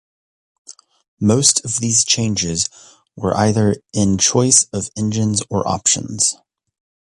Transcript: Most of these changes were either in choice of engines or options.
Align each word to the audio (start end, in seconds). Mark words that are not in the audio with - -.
Most 1.19 1.63
of 1.63 1.79
these 1.79 2.03
changes 2.03 2.67
were 3.15 3.37
either 3.37 3.75
in 3.93 4.17
choice 4.17 4.63
of 4.73 4.89
engines 4.97 5.43
or 5.47 5.67
options. 5.67 6.37